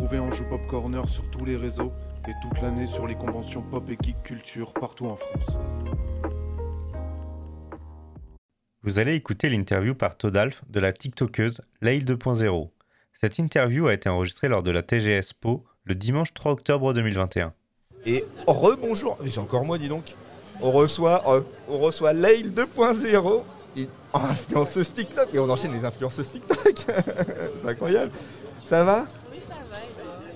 retrouver 0.00 0.18
en 0.18 0.30
Joue 0.30 0.44
Pop 0.44 0.66
Corner 0.66 1.06
sur 1.06 1.30
tous 1.30 1.44
les 1.44 1.56
réseaux 1.56 1.92
et 2.26 2.32
toute 2.40 2.62
l'année 2.62 2.86
sur 2.86 3.06
les 3.06 3.16
conventions 3.16 3.60
pop 3.60 3.84
et 3.90 3.98
geek 4.02 4.22
culture 4.22 4.72
partout 4.72 5.06
en 5.06 5.16
France. 5.16 5.58
Vous 8.82 8.98
allez 8.98 9.14
écouter 9.14 9.50
l'interview 9.50 9.94
par 9.94 10.16
Todalf 10.16 10.62
de 10.70 10.80
la 10.80 10.94
TikTokeuse 10.94 11.60
Lail 11.82 12.02
2.0. 12.02 12.70
Cette 13.12 13.38
interview 13.38 13.88
a 13.88 13.92
été 13.92 14.08
enregistrée 14.08 14.48
lors 14.48 14.62
de 14.62 14.70
la 14.70 14.82
TGS 14.82 15.34
Po 15.38 15.64
le 15.84 15.94
dimanche 15.94 16.32
3 16.32 16.52
octobre 16.52 16.94
2021. 16.94 17.52
Et 18.06 18.24
rebonjour, 18.46 19.18
mais 19.22 19.30
c'est 19.30 19.40
encore 19.40 19.66
moi 19.66 19.76
dis 19.76 19.88
donc. 19.88 20.14
On 20.62 20.70
reçoit, 20.70 21.22
euh, 21.30 21.42
on 21.68 21.78
reçoit 21.78 22.14
Lail 22.14 22.48
2.0, 22.48 23.42
une 23.76 23.88
influenceuse 24.14 24.92
TikTok, 24.92 25.28
et 25.34 25.38
on 25.38 25.50
enchaîne 25.50 25.74
les 25.74 25.84
influenceuses 25.84 26.30
TikTok. 26.32 26.86
c'est 27.60 27.68
incroyable. 27.68 28.12
Ça 28.64 28.82
va 28.82 29.04
Oui, 29.04 29.04
ça 29.04 29.04
va? 29.04 29.06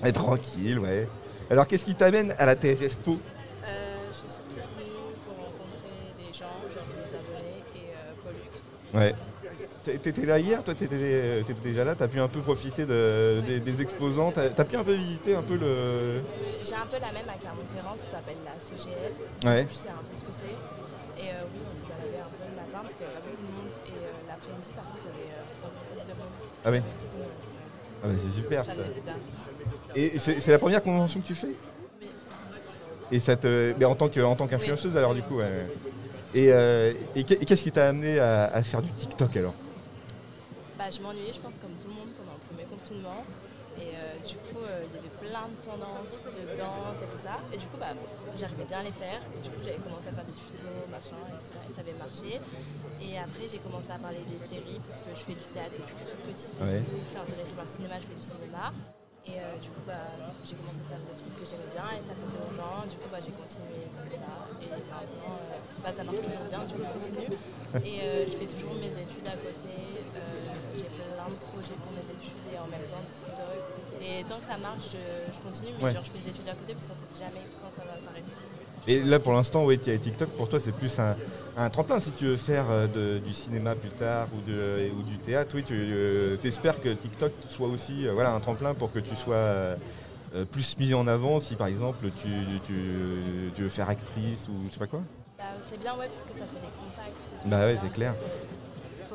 Et 0.07 0.13
tranquille, 0.13 0.79
ouais. 0.79 1.07
Alors 1.49 1.67
qu'est-ce 1.67 1.85
qui 1.85 1.95
t'amène 1.95 2.33
à 2.37 2.45
la 2.45 2.55
TGS 2.55 2.95
Po 3.03 3.17
Euh, 3.65 3.95
Je 4.11 4.27
suis 4.27 4.39
venue 4.49 4.91
pour 5.27 5.35
rencontrer 5.35 6.13
des 6.17 6.33
gens, 6.33 6.45
genre 6.73 6.85
mes 6.95 7.17
abonnés 7.17 7.63
et 7.75 7.89
euh, 7.93 8.13
Pollux. 8.23 8.99
Ouais. 8.99 9.15
T'é- 9.83 9.99
T'étais 9.99 10.25
là 10.25 10.39
hier, 10.39 10.63
toi 10.63 10.73
t'étais 10.73 11.43
déjà 11.63 11.83
là, 11.83 11.93
t'as 11.95 12.07
pu 12.07 12.19
un 12.19 12.27
peu 12.27 12.39
profiter 12.41 12.85
de- 12.85 13.41
des, 13.45 13.59
des 13.59 13.81
exposants, 13.83 14.31
t'as 14.31 14.45
as 14.57 14.65
pu 14.65 14.75
un 14.75 14.83
peu 14.83 14.93
visiter 14.93 15.35
un 15.35 15.43
peu 15.43 15.53
le... 15.55 15.65
Euh, 15.67 16.19
J'ai 16.63 16.73
un 16.73 16.87
peu 16.87 16.97
la 16.99 17.11
même 17.11 17.29
à 17.29 17.37
Clermont-Ferrand, 17.37 17.95
ça 18.09 18.17
s'appelle 18.17 18.41
la 18.43 18.57
CGS. 18.59 19.21
Ouais. 19.45 19.67
Je 19.69 19.75
sais 19.75 19.89
un 19.89 20.01
peu 20.01 20.15
ce 20.15 20.21
que 20.21 20.33
c'est. 20.33 21.21
Et 21.21 21.29
euh, 21.29 21.45
oui, 21.53 21.61
on 21.69 21.73
s'est 21.75 21.85
baladé 21.87 22.17
un 22.17 22.29
peu 22.33 22.43
le 22.49 22.55
matin 22.57 22.81
parce 22.81 22.93
qu'il 22.95 23.05
y 23.05 23.09
avait 23.09 23.21
pas 23.21 23.29
beaucoup 23.29 23.45
de 23.45 23.53
monde. 23.53 23.71
Et 23.85 23.93
euh, 23.93 24.25
l'après-midi, 24.27 24.69
par 24.75 24.85
contre, 24.89 25.05
il 25.05 25.21
y 25.21 25.29
avait 25.29 25.37
beaucoup 25.61 25.85
plus 25.93 26.01
de 26.09 26.15
monde. 26.17 26.33
Ah 26.65 26.71
oui. 26.73 26.81
Ah 28.05 28.17
c'est 28.19 28.41
super 28.41 28.65
ça. 28.65 28.71
Et 29.95 30.19
c'est 30.19 30.39
c'est 30.39 30.51
la 30.51 30.59
première 30.59 30.83
convention 30.83 31.19
que 31.21 31.27
tu 31.27 31.35
fais? 31.35 31.55
Et 33.11 33.19
ça 33.19 33.35
te... 33.35 33.73
Mais 33.77 33.85
en 33.85 33.95
tant 33.95 34.09
que- 34.09 34.19
en 34.19 34.35
tant 34.35 34.47
qu'influenceuse 34.47 34.97
alors 34.97 35.13
du 35.13 35.21
coup, 35.21 35.37
ouais. 35.37 35.67
Et, 36.33 36.51
euh, 36.51 36.91
et 37.15 37.23
qu'est- 37.23 37.41
et 37.41 37.45
qu'est-ce 37.45 37.63
qui 37.63 37.71
t'a 37.71 37.87
amené 37.89 38.19
à, 38.19 38.45
à 38.45 38.63
faire 38.63 38.81
du 38.81 38.91
TikTok 38.91 39.37
alors? 39.37 39.53
Bah, 40.77 40.85
je 40.91 40.99
m'ennuyais, 41.01 41.31
je 41.31 41.39
pense, 41.39 41.53
comme 41.61 41.71
tout 41.81 41.87
le 41.87 41.93
monde 41.93 42.09
pendant 42.17 42.33
le 42.33 42.55
premier 42.55 42.65
confinement. 42.69 43.23
Et 43.75 43.91
euh, 43.91 44.15
du 44.23 44.35
coup, 44.39 44.63
euh, 44.63 44.87
il 44.87 44.95
y 44.95 44.99
avait 45.03 45.15
plein 45.19 45.51
de 45.51 45.57
tendances 45.59 46.23
de 46.31 46.43
danse 46.55 46.99
et 47.03 47.09
tout 47.11 47.19
ça. 47.19 47.35
Et 47.51 47.57
du 47.59 47.67
coup, 47.67 47.75
bah, 47.77 47.91
j'arrivais 48.39 48.63
bien 48.63 48.79
à 48.79 48.83
les 48.87 48.95
faire. 48.95 49.19
Et 49.35 49.39
du 49.43 49.49
coup, 49.51 49.59
j'avais 49.59 49.83
commencé 49.83 50.07
à 50.07 50.13
faire 50.15 50.23
des 50.23 50.31
tutos, 50.39 50.87
machin, 50.87 51.19
et 51.27 51.37
tout 51.43 51.51
ça. 51.51 51.59
Et 51.67 51.71
ça 51.75 51.81
avait 51.83 51.99
marché. 51.99 52.39
Et 53.03 53.19
après, 53.19 53.45
j'ai 53.51 53.59
commencé 53.59 53.91
à 53.91 53.99
parler 53.99 54.23
des 54.31 54.39
séries 54.47 54.79
parce 54.87 55.03
que 55.03 55.11
je 55.11 55.23
fais 55.27 55.35
du 55.35 55.47
théâtre 55.51 55.75
depuis 55.75 55.91
que 55.91 56.01
je 56.01 56.07
suis 56.07 56.15
toute 56.15 56.25
petite. 56.31 56.55
Et 56.55 56.63
Ouais. 56.63 56.79
du 56.79 56.87
coup, 56.87 57.03
je 57.03 57.09
suis 57.11 57.19
intéressée 57.19 57.55
par 57.59 57.65
le 57.67 57.71
cinéma, 57.75 57.95
je 57.99 58.07
fais 58.07 58.15
du 58.15 58.23
cinéma. 58.27 58.65
Et 59.25 59.41
euh, 59.41 59.57
du 59.57 59.69
coup, 59.73 59.81
bah, 59.89 60.05
j'ai 60.45 60.53
commencé 60.55 60.79
à 60.85 60.95
faire 60.95 61.01
des 61.01 61.17
trucs 61.17 61.35
que 61.35 61.45
j'aimais 61.49 61.71
bien 61.73 61.87
et 61.97 62.01
ça 62.05 62.13
plaisait 62.15 62.39
aux 62.45 62.53
gens. 62.55 62.85
Du 62.87 62.95
coup, 63.01 63.09
bah, 63.11 63.17
j'ai 63.19 63.33
continué 63.35 63.89
comme 63.91 64.13
ça. 64.15 64.31
Et 64.61 64.67
maintenant, 64.71 65.03
euh, 65.03 65.59
bah, 65.83 65.91
ça 65.91 66.01
marche 66.05 66.21
toujours 66.23 66.47
bien, 66.47 66.61
du 66.63 66.73
coup, 66.79 66.85
je 66.85 66.93
continue. 66.95 67.33
Et 67.83 67.95
euh, 68.05 68.23
je 68.29 68.33
fais 68.39 68.47
toujours 68.47 68.77
mes 68.79 68.93
études 68.93 69.27
à 69.27 69.35
côté. 69.35 69.75
J'ai 70.77 70.87
plein 70.93 71.27
de 71.31 71.39
projets 71.51 71.75
pour 71.81 71.91
mes 71.95 72.05
études 72.05 72.45
et 72.53 72.59
en 72.59 72.67
même 72.67 72.83
temps 72.87 73.01
TikTok. 73.09 73.54
Et 74.17 74.23
tant 74.23 74.39
que 74.39 74.45
ça 74.45 74.57
marche, 74.57 74.83
je, 74.93 75.33
je 75.33 75.39
continue. 75.41 75.71
Mais 75.77 75.85
Ouais. 75.85 75.91
genre, 75.93 76.03
je 76.03 76.11
fais 76.11 76.19
des 76.23 76.29
études 76.29 76.47
à 76.47 76.53
côté 76.53 76.73
parce 76.73 76.87
qu'on 76.87 76.93
sait 76.93 77.19
jamais 77.25 77.41
quand 77.61 77.69
ça 77.75 77.83
va 77.83 77.99
s'arrêter. 77.99 78.31
Et 78.87 79.01
là 79.03 79.19
pour 79.19 79.33
l'instant, 79.33 79.65
oui, 79.65 79.79
TikTok 79.79 80.29
pour 80.37 80.47
toi 80.47 80.59
c'est 80.59 80.71
plus 80.71 80.97
un, 80.99 81.15
un 81.57 81.69
tremplin 81.71 81.99
si 81.99 82.11
tu 82.11 82.25
veux 82.25 82.37
faire 82.37 82.65
euh, 82.69 82.85
de- 82.87 83.17
du 83.17 83.33
cinéma 83.33 83.73
plus 83.75 83.89
tard 83.89 84.27
ou, 84.35 84.41
de, 84.47 84.91
ou 84.95 85.01
du 85.01 85.17
théâtre. 85.17 85.55
Oui, 85.55 85.63
tu 85.63 86.47
espères 86.47 86.79
que 86.81 86.89
TikTok 86.89 87.31
soit 87.49 87.67
aussi 87.67 88.07
euh, 88.07 88.13
voilà, 88.13 88.31
un 88.33 88.39
tremplin 88.39 88.75
pour 88.75 88.91
que 88.93 88.99
tu 88.99 89.15
sois 89.15 89.35
euh, 89.35 89.75
euh, 90.35 90.45
plus 90.45 90.77
mis 90.77 90.93
en 90.93 91.07
avant 91.07 91.39
si 91.39 91.55
par 91.55 91.65
exemple 91.67 92.05
tu, 92.21 92.29
tu- 92.67 93.51
tu 93.55 93.61
veux 93.63 93.69
faire 93.69 93.89
actrice 93.89 94.47
ou 94.49 94.67
je 94.69 94.73
sais 94.73 94.79
pas 94.79 94.87
quoi? 94.87 95.01
Bah, 95.39 95.45
c'est 95.69 95.79
bien, 95.79 95.93
ouais, 95.97 96.07
parce 96.07 96.25
que 96.31 96.39
ça 96.39 96.45
fait 96.45 96.61
des 96.61 96.73
contacts. 96.79 97.47
Bah 97.47 97.65
ouais, 97.65 97.77
c'est 97.81 97.91
clair. 97.91 98.13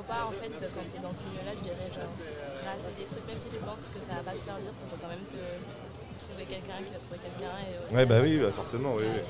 Faut 0.00 0.08
pas, 0.08 0.24
en 0.24 0.32
fait, 0.32 0.48
quand 0.48 0.80
t'es 0.88 1.02
dans 1.02 1.12
ce 1.12 1.20
milieu-là, 1.28 1.52
je 1.58 1.62
dirais, 1.62 1.92
genre, 1.92 2.08
rater 2.64 2.88
des 2.96 3.04
trucs, 3.04 3.26
même 3.28 3.36
si 3.38 3.48
tu 3.52 3.60
penses 3.60 3.84
que 3.92 4.00
ça 4.08 4.16
va 4.16 4.22
pas 4.24 4.32
te 4.32 4.40
servir, 4.48 4.72
ça 4.72 4.86
peut 4.88 4.96
quand 4.96 5.12
même 5.12 5.28
te 5.28 5.36
trouver 6.24 6.44
quelqu'un 6.48 6.80
qui 6.80 6.92
va 6.96 7.00
trouver 7.04 7.20
quelqu'un. 7.20 7.52
Et, 7.68 7.76
au 7.76 7.96
Ouais, 7.96 8.06
bah 8.06 8.16
oui, 8.22 8.38
bah 8.40 8.48
forcément, 8.56 8.94
oui, 8.96 9.04
oui. 9.04 9.20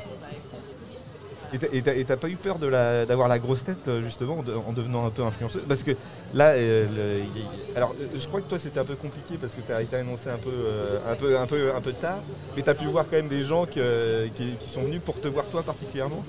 Et 1.53 1.59
t'as- 1.59 1.75
Et 1.75 1.83
t'as- 1.83 2.05
t'as 2.05 2.17
pas 2.17 2.29
eu 2.29 2.37
peur 2.37 2.61
de 2.61 2.69
la- 2.69 3.05
d'avoir 3.05 3.27
la, 3.27 3.41
grosse 3.41 3.65
tête 3.65 3.83
euh, 3.89 4.01
justement 4.03 4.39
en, 4.39 4.43
de- 4.45 4.55
en 4.55 4.73
devenant 4.73 5.05
un 5.07 5.11
peu 5.11 5.25
influenceuse? 5.25 5.65
Parce 5.67 5.83
que 5.83 5.97
là, 6.35 6.51
euh, 6.53 6.87
le- 6.87 7.77
alors 7.77 7.97
euh, 8.01 8.07
je 8.15 8.29
crois 8.29 8.41
que 8.41 8.47
toi 8.49 8.61
c'était 8.61 8.79
un 8.79 8.85
peu 8.85 8.95
compliqué 8.95 9.35
parce 9.41 9.55
que 9.55 9.61
tu 9.61 9.73
as 9.73 9.83
été 9.83 9.97
annoncé 9.97 10.31
un 10.31 10.39
peu, 10.39 10.53
euh, 10.55 11.01
un, 11.11 11.17
peu, 11.17 11.37
un, 11.37 11.47
peu, 11.47 11.75
un 11.75 11.81
peu 11.81 11.93
tard, 11.95 12.21
mais 12.55 12.63
tu 12.63 12.71
as 12.71 12.75
pu 12.77 12.85
voir 12.85 13.07
quand 13.11 13.17
même 13.17 13.27
des 13.27 13.43
gens 13.43 13.67
que- 13.67 14.29
qui, 14.37 14.55
qui 14.61 14.69
sont 14.71 14.83
venus 14.83 15.01
pour 15.05 15.21
te 15.21 15.27
voir 15.27 15.45
toi 15.47 15.65
particulièrement? 15.65 16.23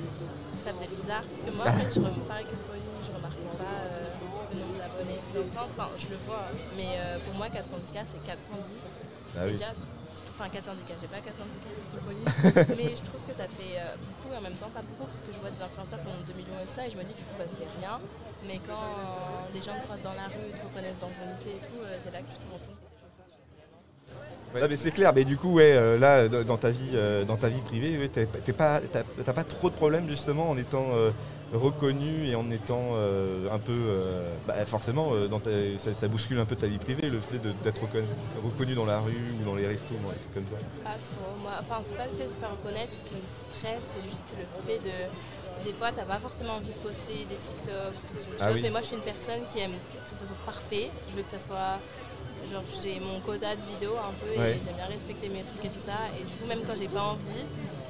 Ça 0.62 0.70
faisait 0.78 0.94
bizarre, 0.94 1.26
parce 1.26 1.42
que 1.42 1.52
moi, 1.58 1.66
en 1.66 1.74
fait, 1.74 1.90
je 1.90 2.00
remarque 2.00 2.54
Pauline, 2.70 3.02
je 3.02 3.12
remarque 3.18 3.42
pas 3.58 3.82
euh, 3.82 4.14
le 4.54 4.60
nombre 4.62 4.78
d'abonnés. 4.78 5.18
Dans 5.34 5.42
le 5.42 5.50
sens, 5.50 5.74
enfin, 5.74 5.90
je 5.98 6.08
le 6.14 6.18
vois, 6.22 6.46
mais 6.78 7.02
euh, 7.02 7.18
pour 7.26 7.34
moi, 7.34 7.48
410K, 7.50 8.06
c'est 8.06 8.22
410. 8.22 8.70
Ah 9.34 9.46
oui. 9.46 9.58
déjà, 9.58 9.74
enfin 10.38 10.54
410K, 10.54 11.02
j'ai 11.02 11.10
pas 11.10 11.18
410K, 11.18 11.66
c'est 11.90 12.78
mais 12.78 12.94
je 12.94 13.02
trouve 13.02 13.26
que 13.26 13.34
ça 13.34 13.50
fait 13.50 13.74
euh, 13.82 13.98
beaucoup 14.06 14.30
et 14.34 14.38
en 14.38 14.46
même 14.46 14.54
temps 14.54 14.70
pas 14.70 14.86
beaucoup, 14.86 15.10
parce 15.10 15.26
que 15.26 15.34
je 15.34 15.40
vois 15.42 15.50
des 15.50 15.62
influenceurs 15.66 15.98
qui 15.98 16.08
ont 16.14 16.22
2 16.30 16.34
millions 16.38 16.62
et 16.62 16.68
tout 16.70 16.78
ça, 16.78 16.86
et 16.86 16.92
je 16.94 16.98
me 16.98 17.04
dis, 17.10 17.18
du 17.18 17.26
coup, 17.26 17.36
bah, 17.42 17.50
c'est 17.50 17.66
rien. 17.82 17.98
Mais 18.46 18.62
quand 18.62 18.78
euh, 18.78 19.50
des 19.54 19.66
gens 19.66 19.74
te 19.82 19.90
croisent 19.90 20.06
dans 20.06 20.14
la 20.14 20.30
rue, 20.30 20.54
te 20.54 20.62
reconnaissent 20.62 21.02
dans 21.02 21.10
ton 21.10 21.26
lycée 21.26 21.58
et 21.58 21.64
tout, 21.66 21.82
euh, 21.82 21.98
c'est 22.06 22.14
là 22.14 22.22
que 22.22 22.30
tu 22.30 22.38
te 22.38 22.46
rends 22.46 22.62
compte 22.62 22.82
que 22.82 22.90
les 22.92 22.98
choses 23.02 23.26
que 23.26 23.34
tu 23.34 24.38
fais 24.38 24.41
Ah, 24.60 24.68
mais 24.68 24.78
c'est 24.78 24.92
clair, 24.92 25.14
mais 25.14 25.24
du 25.24 25.38
coup, 25.38 25.54
ouais, 25.54 25.74
euh, 25.76 25.98
là, 25.98 26.28
dans 26.28 26.58
ta 26.58 26.70
vie, 26.72 26.92
euh, 26.94 27.24
dans 27.24 27.38
ta 27.38 27.48
vie 27.48 27.62
privée, 27.62 27.98
ouais, 27.98 28.10
t'es- 28.10 28.26
t'es 28.26 28.54
pas, 28.54 28.82
t'as 28.92 29.04
t'as 29.24 29.34
pas 29.34 29.44
trop 29.44 29.70
de 29.70 29.76
problèmes 29.76 30.10
justement 30.10 30.50
en 30.50 30.58
étant 30.58 30.88
euh, 30.94 31.12
reconnu 31.54 32.28
et 32.28 32.36
en 32.36 32.50
étant 32.52 32.92
euh, 32.96 33.48
un 33.52 33.60
peu, 33.60 33.72
euh, 33.72 34.34
bah, 34.48 34.56
forcément, 34.66 35.14
dans 35.30 35.40
ta- 35.40 35.50
ça, 35.78 35.94
ça 35.94 36.08
bouscule 36.08 36.40
un 36.40 36.46
peu 36.46 36.56
ta 36.56 36.68
vie 36.68 36.78
privée, 36.80 37.10
le 37.10 37.20
fait 37.20 37.38
de- 37.40 37.54
d'être 37.64 37.82
reconnu, 37.82 38.08
reconnu 38.44 38.74
dans 38.76 38.86
la 38.86 39.00
rue 39.00 39.14
ou 39.42 39.46
dans 39.46 39.56
les 39.56 39.68
restos, 39.68 39.96
dans 40.04 40.10
des 40.10 40.16
trucs 40.20 40.34
comme 40.34 40.46
ça. 40.52 40.58
Pas 40.84 40.98
trop. 41.04 41.32
Moi, 41.42 41.52
enfin, 41.62 41.82
c'est 41.84 41.96
pas 41.98 42.06
le 42.06 42.18
fait 42.18 42.28
de 42.28 42.40
faire 42.40 42.52
reconnaître 42.52 42.92
ce 43.00 43.08
qui 43.10 43.16
me 43.16 43.28
stresse, 43.58 43.84
c'est 43.96 44.10
juste 44.10 44.26
le 44.38 44.46
fait 44.68 44.80
de. 44.80 44.96
Des 45.66 45.74
fois, 45.74 45.92
t'as 45.96 46.04
pas 46.06 46.18
forcément 46.18 46.56
envie 46.56 46.74
de 46.74 46.82
poster 46.82 47.24
des 47.30 47.36
TikTok 47.36 47.94
ou 47.94 48.18
des 48.18 48.24
choses, 48.26 48.40
Ah 48.42 48.50
oui. 48.52 48.62
mais 48.64 48.70
moi, 48.72 48.82
je 48.82 48.88
suis 48.88 48.96
une 48.96 49.04
personne 49.04 49.42
qui 49.52 49.60
aime 49.60 49.78
que 50.04 50.10
ça 50.10 50.26
soit 50.26 50.36
parfait. 50.46 50.90
Je 51.10 51.16
veux 51.16 51.22
que 51.24 51.30
ça 51.32 51.38
soit. 51.40 51.78
Genre, 52.50 52.64
j'ai 52.82 53.00
mon 53.00 53.20
quota 53.22 53.56
de 53.56 53.62
vidéos 53.66 53.98
un 53.98 54.14
peu 54.20 54.40
Ouais. 54.40 54.58
et 54.58 54.62
j'aime 54.64 54.76
bien 54.76 54.86
respecter 54.88 55.30
mes 55.30 55.44
trucs 55.44 55.66
et 55.66 55.70
tout 55.70 55.84
ça. 55.84 56.10
Et 56.20 56.24
du 56.24 56.32
coup, 56.36 56.48
même 56.48 56.62
quand 56.68 56.76
j'ai 56.78 56.88
pas 56.88 57.04
envie, 57.16 57.46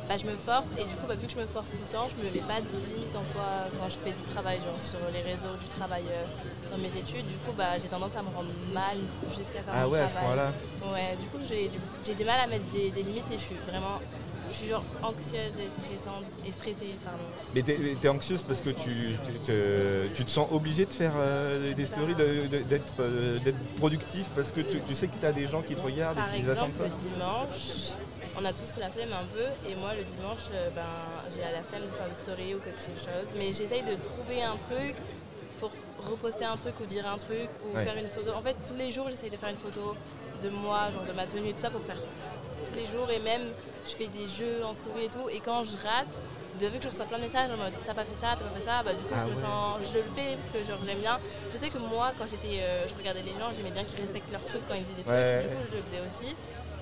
bah, 0.09 0.17
je 0.17 0.25
me 0.25 0.35
force. 0.35 0.67
Et 0.77 0.83
du 0.83 0.93
coup, 0.97 1.07
bah, 1.07 1.15
vu 1.15 1.25
que 1.27 1.33
je 1.33 1.37
me 1.39 1.45
force 1.47 1.71
tout 1.71 1.81
le 1.81 1.91
temps, 1.93 2.07
je 2.09 2.17
me 2.19 2.29
mets 2.29 2.45
pas 2.45 2.59
de 2.61 2.67
limite 2.89 3.15
en 3.15 3.23
soi 3.25 3.69
quand 3.79 3.89
je 3.89 3.97
fais 4.01 4.11
du 4.11 4.23
travail, 4.33 4.57
genre 4.59 4.77
sur 4.81 4.99
les 5.13 5.21
réseaux, 5.21 5.55
du 5.57 5.69
travail 5.79 6.03
euh, 6.11 6.25
dans 6.71 6.77
mes 6.77 6.91
études. 6.93 7.25
Du 7.25 7.37
coup, 7.45 7.53
bah, 7.57 7.79
j'ai 7.81 7.87
tendance 7.87 8.15
à 8.15 8.21
me 8.21 8.29
rendre 8.35 8.51
mal 8.73 8.97
jusqu'à 9.37 9.61
faire 9.63 9.73
Ah 9.73 9.85
mon 9.85 9.91
ouais, 9.93 9.99
à 10.01 10.07
ce 10.07 10.13
travail. 10.13 10.35
point-là. 10.35 10.93
Ouais, 10.93 11.15
du 11.17 11.27
coup, 11.31 11.39
j'ai 11.47 11.69
du, 12.15 12.25
mal 12.25 12.39
à 12.43 12.47
mettre 12.47 12.65
des, 12.73 12.91
des 12.91 13.03
limites 13.03 13.29
et 13.31 13.37
je 13.37 13.45
suis 13.45 13.59
vraiment. 13.69 13.97
Je 14.51 14.57
suis 14.57 14.67
genre 14.69 14.83
anxieuse 15.01 15.53
et 15.59 15.69
stressante 15.79 16.25
et 16.45 16.51
stressée, 16.51 16.95
pardon. 17.05 17.23
Mais 17.55 17.61
t'es 17.63 17.77
es 18.03 18.07
anxieuse 18.09 18.41
parce 18.41 18.61
que 18.61 18.69
tu, 18.71 19.15
tu 19.25 19.33
te, 19.45 20.07
tu 20.15 20.25
te 20.25 20.29
sens 20.29 20.47
obligé 20.51 20.85
de 20.85 20.91
faire 20.91 21.13
euh, 21.17 21.73
des 21.73 21.85
stories, 21.85 22.15
de- 22.15 22.47
de- 22.47 22.63
d'être 22.63 22.93
euh, 22.99 23.39
d'être 23.39 23.57
productif 23.77 24.25
parce 24.35 24.51
que 24.51 24.61
tu, 24.61 24.79
tu 24.81 24.93
sais 24.93 25.07
que 25.07 25.17
tu 25.19 25.25
as 25.25 25.31
des 25.31 25.47
gens 25.47 25.61
qui 25.61 25.75
te 25.75 25.81
regardent 25.81 26.17
Par 26.17 26.33
et 26.35 26.41
qui 26.41 26.49
attendent 26.49 26.69
exemple, 26.69 26.91
le 27.05 27.09
dimanche, 27.09 27.95
on 28.37 28.45
a 28.45 28.53
tous 28.53 28.77
la 28.79 28.89
flemme 28.89 29.13
un 29.13 29.25
peu 29.25 29.69
et 29.69 29.75
moi 29.75 29.91
le 29.95 30.03
dimanche, 30.03 30.47
euh, 30.53 30.69
ben, 30.75 30.81
j'ai 31.33 31.41
la 31.41 31.63
flemme 31.63 31.83
de 31.83 31.95
faire 31.95 32.07
une 32.09 32.15
story 32.15 32.55
ou 32.55 32.59
quelque 32.59 32.81
chose. 32.81 33.33
Mais 33.37 33.47
j'essaye 33.53 33.83
de 33.83 33.95
trouver 34.01 34.43
un 34.43 34.57
truc 34.57 34.95
reposter 36.09 36.45
un 36.45 36.57
truc 36.57 36.75
ou 36.81 36.85
dire 36.85 37.07
un 37.07 37.17
truc 37.17 37.49
ou 37.65 37.75
Ouais. 37.77 37.83
faire 37.85 37.97
une 37.97 38.09
photo. 38.09 38.31
En 38.35 38.41
fait, 38.41 38.55
tous 38.67 38.75
les 38.75 38.91
jours, 38.91 39.09
j'essaye 39.09 39.29
de 39.29 39.37
faire 39.37 39.49
une 39.49 39.57
photo 39.57 39.95
de 40.43 40.49
moi, 40.49 40.89
genre 40.91 41.03
de 41.07 41.13
ma 41.13 41.25
tenue 41.25 41.49
et 41.49 41.53
tout 41.53 41.59
ça 41.61 41.69
pour 41.69 41.81
faire 41.81 41.97
tous 42.65 42.75
les 42.75 42.85
jours 42.87 43.09
et 43.11 43.19
même 43.19 43.47
je 43.87 43.93
fais 43.93 44.07
des 44.07 44.27
jeux 44.27 44.63
en 44.63 44.73
story 44.73 45.05
et 45.05 45.09
tout 45.09 45.27
et 45.29 45.39
quand 45.39 45.63
je 45.63 45.73
rate 45.77 46.07
bien 46.59 46.69
vu 46.69 46.77
que 46.77 46.83
je 46.83 46.89
reçois 46.89 47.05
plein 47.05 47.17
de 47.17 47.23
messages 47.23 47.49
en 47.49 47.57
mode 47.57 47.73
t'as 47.85 47.93
pas 47.95 48.03
fait 48.03 48.17
ça, 48.21 48.37
t'as 48.37 48.45
pas 48.45 48.53
fait 48.59 48.65
ça, 48.65 48.83
bah 48.83 48.93
du 48.93 49.01
coup 49.01 49.13
Ah 49.17 49.23
je 49.25 49.31
me 49.31 49.35
ouais. 49.37 49.41
sens, 49.43 49.77
je 49.91 49.97
le 49.97 50.03
fais 50.15 50.35
parce 50.35 50.49
que 50.49 50.59
genre 50.69 50.77
j'aime 50.85 50.99
bien. 50.99 51.17
Je 51.53 51.57
sais 51.57 51.69
que 51.69 51.77
moi 51.79 52.11
quand 52.17 52.25
j'étais, 52.27 52.61
euh, 52.61 52.87
je 52.87 52.93
regardais 52.93 53.23
les 53.23 53.33
gens, 53.33 53.49
j'aimais 53.55 53.71
bien 53.71 53.83
qu'ils 53.83 53.99
respectent 53.99 54.31
leurs 54.31 54.45
trucs 54.45 54.61
quand 54.67 54.75
ils 54.75 54.83
faisaient 54.85 55.01
des 55.01 55.03
trucs. 55.03 55.17
Du 55.17 55.55
coup 55.57 55.63
je 55.71 55.77
le 55.77 55.83
faisais 55.89 56.01
aussi. 56.05 56.35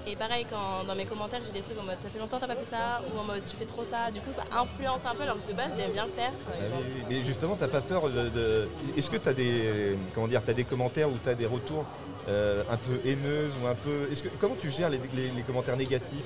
Et 0.07 0.15
pareil 0.15 0.45
quand 0.49 0.85
dans 0.87 0.95
mes 0.95 1.05
commentaires 1.05 1.41
j'ai 1.45 1.51
des 1.51 1.61
trucs 1.61 1.77
en 1.79 1.83
mode 1.83 1.97
ça 2.01 2.09
fait 2.09 2.19
longtemps 2.19 2.39
t'as 2.39 2.47
pas 2.47 2.55
fait 2.55 2.69
ça 2.69 3.01
ou 3.13 3.19
en 3.19 3.23
mode 3.23 3.43
tu 3.49 3.55
fais 3.55 3.65
trop 3.65 3.83
ça. 3.83 4.09
Du 4.11 4.19
coup 4.21 4.31
ça 4.31 4.43
influence 4.57 5.01
un 5.05 5.13
peu 5.15 5.23
alors 5.23 5.35
que 5.45 5.51
de 5.51 5.55
base 5.55 5.71
j'aime 5.77 5.91
bien 5.91 6.05
le 6.05 6.11
faire. 6.11 6.31
Par 6.31 6.53
Ah 6.59 6.65
exemple. 6.65 6.83
oui, 6.87 6.93
oui. 6.97 7.05
Mais 7.09 7.25
justement, 7.25 7.55
t'as 7.59 7.67
pas 7.67 7.81
peur 7.81 8.09
de. 8.09 8.29
de- 8.29 8.67
Est-ce 8.97 9.09
que 9.09 9.17
tu 9.17 9.29
as 9.29 9.33
des 9.33 9.97
comment 10.15 10.27
dire, 10.27 10.41
as 10.47 10.53
des 10.53 10.63
commentaires 10.63 11.09
ou 11.09 11.13
tu 11.21 11.29
as 11.29 11.35
des 11.35 11.45
retours 11.45 11.85
euh, 12.27 12.63
un 12.69 12.77
peu 12.77 12.99
haineuses 13.07 13.53
ou 13.63 13.67
un 13.67 13.75
peu. 13.75 14.07
Est-ce 14.11 14.23
que 14.23 14.29
comment 14.39 14.55
tu 14.59 14.71
gères 14.71 14.89
les, 14.89 14.99
les- 15.15 15.29
les 15.31 15.41
commentaires 15.43 15.77
négatifs 15.77 16.25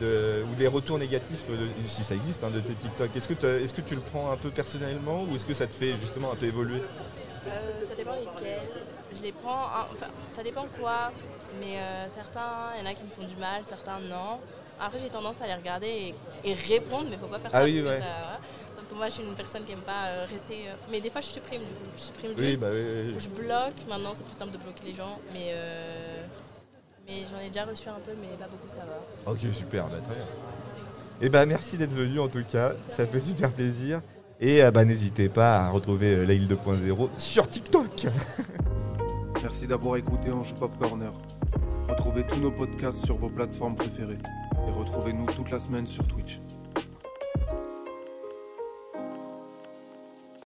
de- 0.00 0.42
ou 0.44 0.58
les 0.58 0.66
retours 0.68 0.98
négatifs, 0.98 1.42
euh, 1.50 1.56
de- 1.56 1.88
si 1.88 2.04
ça 2.04 2.14
existe, 2.14 2.42
hein, 2.44 2.50
de 2.54 2.60
tes 2.60 2.74
TikTok? 2.74 3.14
Est-ce 3.16 3.28
que, 3.28 3.34
t'as- 3.34 3.60
est-ce 3.60 3.72
que 3.72 3.80
tu 3.80 3.94
le 3.94 4.00
prends 4.00 4.30
un 4.32 4.36
peu 4.36 4.50
personnellement 4.50 5.24
ou 5.24 5.34
est-ce 5.36 5.46
que 5.46 5.54
ça 5.54 5.66
te 5.66 5.74
fait 5.74 5.94
justement 6.00 6.32
un 6.32 6.36
peu 6.36 6.46
évoluer? 6.46 6.82
Euh, 7.46 7.88
ça 7.88 7.94
dépend 7.94 8.12
lesquels. 8.12 8.60
je 9.14 9.22
les 9.22 9.32
prends, 9.32 9.64
enfin, 9.92 10.06
ça 10.34 10.42
dépend 10.42 10.66
quoi, 10.80 11.12
mais 11.60 11.76
euh, 11.78 12.06
certains, 12.14 12.72
il 12.78 12.84
y 12.84 12.86
en 12.86 12.90
a 12.90 12.94
qui 12.94 13.02
me 13.04 13.08
font 13.10 13.26
du 13.26 13.36
mal, 13.36 13.62
certains 13.68 13.98
non. 14.00 14.40
Après, 14.80 14.98
j'ai 14.98 15.08
tendance 15.08 15.36
à 15.42 15.46
les 15.46 15.54
regarder 15.54 15.86
et, 16.44 16.50
et 16.50 16.54
répondre, 16.54 17.06
mais 17.10 17.16
faut 17.16 17.26
pas 17.26 17.38
faire 17.38 17.50
Ah 17.52 17.58
ça. 17.60 17.64
oui, 17.64 17.80
parce 17.82 17.96
que 17.96 18.00
ouais. 18.00 18.06
ça-. 18.06 18.40
Sauf 18.76 18.88
que 18.88 18.94
moi, 18.94 19.06
je 19.06 19.12
suis 19.12 19.22
une 19.22 19.34
personne 19.36 19.64
qui 19.64 19.72
aime 19.72 19.80
pas 19.80 20.06
euh, 20.06 20.26
rester. 20.28 20.68
euh, 20.68 20.74
Mais 20.90 21.00
des 21.00 21.10
fois, 21.10 21.20
je 21.20 21.26
supprime 21.28 21.60
du 21.60 21.66
coup. 21.68 21.90
Je 21.96 22.02
supprime 22.02 22.32
Oui, 22.36 22.48
juste. 22.48 22.60
bah 22.60 22.68
oui, 22.72 22.80
oui, 22.82 23.14
ou 23.16 23.20
je 23.20 23.28
bloque. 23.28 23.74
Maintenant, 23.88 24.12
c'est 24.16 24.24
plus 24.26 24.36
simple 24.36 24.52
de 24.52 24.58
bloquer 24.58 24.84
les 24.86 24.94
gens, 24.94 25.18
mais. 25.32 25.50
euh, 25.52 26.22
Mais 27.06 27.22
j'en 27.30 27.38
ai 27.38 27.48
déjà 27.48 27.64
reçu 27.66 27.88
un 27.88 28.00
peu, 28.04 28.12
mais 28.20 28.36
pas 28.36 28.46
beaucoup, 28.48 28.68
ça 28.68 28.84
va. 28.84 29.30
Ok, 29.32 29.40
super, 29.54 29.84
bah, 29.86 29.98
très 30.04 30.14
bien. 30.16 30.24
Et 31.20 31.28
bah 31.28 31.46
merci 31.46 31.76
d'être 31.76 31.92
venu 31.92 32.18
en 32.18 32.26
tout 32.28 32.42
cas, 32.50 32.72
ça 32.88 33.06
fait 33.06 33.20
super 33.20 33.52
plaisir. 33.52 34.00
Et 34.40 34.62
euh, 34.62 34.70
bah, 34.70 34.84
n'hésitez 34.84 35.28
pas 35.28 35.58
à 35.58 35.70
retrouver 35.70 36.14
euh, 36.14 36.26
Laïl 36.26 36.48
2.0 36.48 37.08
sur 37.18 37.48
TikTok. 37.48 38.06
Merci 39.42 39.66
d'avoir 39.66 39.96
écouté 39.96 40.30
Ange 40.30 40.54
Pop 40.54 40.72
Corner. 40.78 41.12
Retrouvez 41.88 42.26
tous 42.26 42.40
nos 42.40 42.50
podcasts 42.50 43.04
sur 43.04 43.16
vos 43.18 43.28
plateformes 43.28 43.76
préférées. 43.76 44.18
Et 44.66 44.70
retrouvez-nous 44.70 45.26
toute 45.26 45.50
la 45.50 45.58
semaine 45.58 45.86
sur 45.86 46.06
Twitch. 46.06 46.40